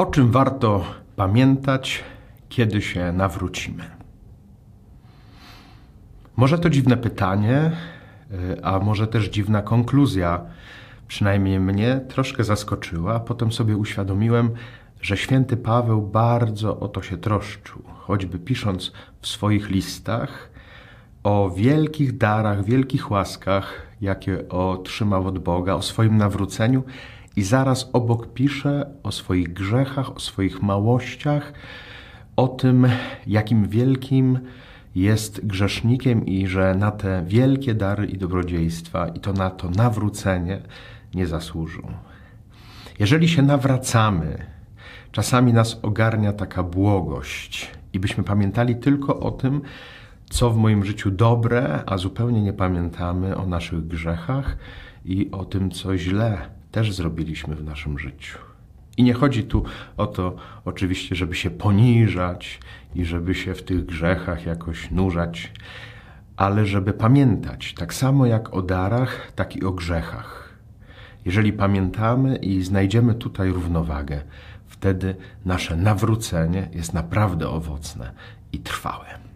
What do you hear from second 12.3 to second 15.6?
zaskoczyła, a potem sobie uświadomiłem, że święty